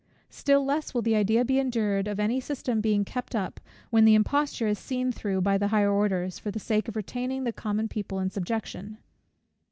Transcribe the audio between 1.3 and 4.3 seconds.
be endured, of any system being kept up, when the